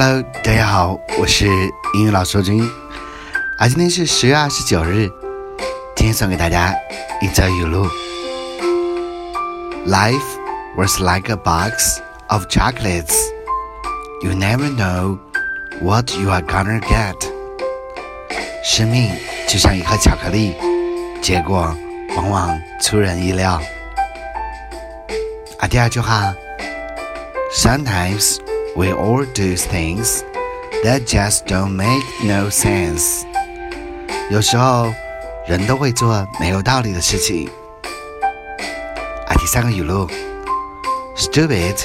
[0.00, 1.48] Hello，大家好，我是
[1.94, 2.62] 英语老师君。
[3.58, 5.10] 啊，今天是十月二十九日，
[5.96, 6.72] 今天送给大家
[7.20, 7.84] 一则语录
[9.88, 10.22] ：Life
[10.76, 11.98] was like a box
[12.28, 13.12] of chocolates.
[14.22, 15.18] You never know
[15.82, 17.16] what you are gonna get.
[18.62, 19.10] 生命
[19.48, 20.54] 就像一盒巧克力，
[21.20, 21.76] 结果
[22.14, 23.60] 往往出人意料。
[25.58, 26.32] 啊，第二句话
[27.52, 28.38] ：Sometimes
[28.77, 30.23] we all do things
[30.83, 33.23] that just don't make no sense。
[34.29, 34.93] 有时候
[35.47, 37.49] 人都会做没有道理的事情。
[39.27, 40.07] 啊，第三个语录：
[41.15, 41.75] Stupid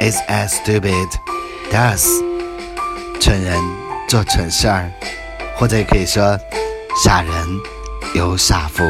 [0.00, 1.08] is as stupid
[1.70, 2.24] does。
[3.20, 3.60] 蠢人
[4.08, 4.90] 做蠢事儿，
[5.56, 6.38] 或者也可以说
[7.02, 7.32] 傻人
[8.14, 8.84] 有傻福。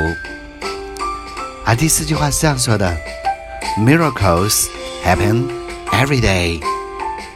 [1.65, 2.97] 啊，第四句话是这样说的。
[3.79, 4.67] Miracles
[5.05, 5.49] happen
[5.91, 6.61] every day.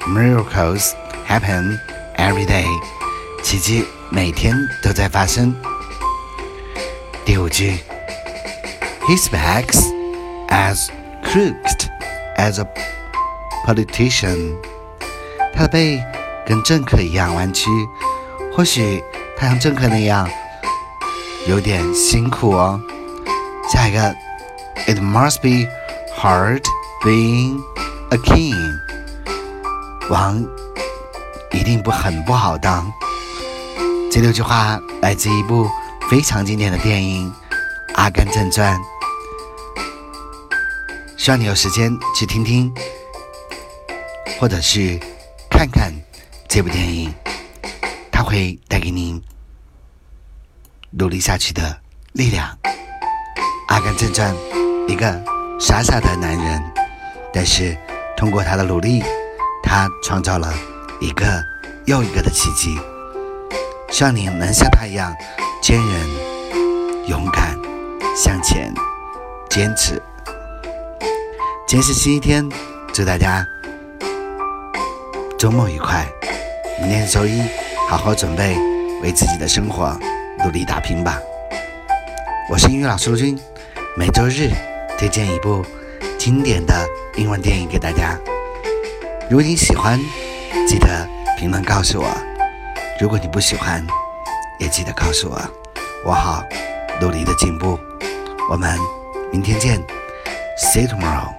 [0.07, 0.93] Miracles
[1.27, 1.79] happen
[2.17, 2.67] every day.
[3.43, 5.55] 奇迹每天都在发生。
[7.25, 7.79] 第五句，
[9.03, 9.83] His back's
[10.49, 10.89] as
[11.23, 11.89] crooked
[12.37, 12.67] as a
[13.67, 14.57] politician.
[15.55, 16.03] 他的背
[16.47, 17.69] 跟政客一样弯曲，
[18.55, 19.03] 或许
[19.37, 20.29] 他像政客那样
[21.47, 22.81] 有点辛苦哦。
[23.73, 24.15] 下一个，
[24.87, 25.69] It must be.
[26.19, 26.65] Hard
[27.03, 27.63] being
[28.11, 28.79] a king，
[30.10, 30.44] 王
[31.52, 32.92] 一定不很不好当。
[34.12, 35.70] 这六句话来自一部
[36.10, 37.32] 非常经典的电影
[37.96, 38.80] 《阿甘正传》，
[41.18, 42.74] 希望你有时间去听听，
[44.40, 45.00] 或者是
[45.50, 45.92] 看看
[46.48, 47.14] 这部电影，
[48.12, 49.22] 它会带给你
[50.92, 51.78] 努力下去的
[52.14, 52.58] 力量。
[53.68, 54.34] 《阿甘正传》
[54.88, 55.36] 一个。
[55.58, 56.62] 傻傻的男人，
[57.32, 57.78] 但是
[58.18, 59.02] 通过他的努力，
[59.76, 60.54] 他创造了
[61.02, 61.26] 一个
[61.84, 62.80] 又一个的奇迹。
[63.92, 65.14] 希望你能像他一样
[65.62, 67.60] 坚韧、勇敢、
[68.16, 68.74] 向前、
[69.50, 70.02] 坚持。
[71.68, 72.50] 今天是星期天，
[72.94, 73.46] 祝大家
[75.38, 76.08] 周末愉快！
[76.80, 77.44] 明天是周一，
[77.90, 78.58] 好好准备，
[79.04, 79.94] 为自己的生活
[80.42, 81.20] 努力打拼吧。
[82.50, 83.38] 我是英语老师陆军，
[83.98, 84.50] 每周日。
[84.98, 85.66] 推荐一部
[86.18, 86.88] 经典的
[87.18, 88.18] 英文电影给大家。
[89.28, 90.00] 如果你喜欢，
[90.68, 92.08] 记得评论告诉我；
[93.02, 93.86] 如果你不喜欢，
[94.60, 95.42] 也记得告诉我，
[96.06, 96.44] 我好
[97.02, 97.78] 努力的进步。
[98.52, 98.78] 我们
[99.32, 99.84] 明天见
[100.60, 101.34] ，See you tomorrow，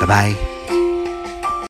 [0.00, 0.61] 拜拜。